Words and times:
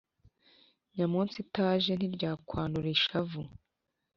nyamunsi 0.95 1.35
itaje 1.45 1.91
ntiryakwanura 1.95 2.87
ishavu. 2.97 3.41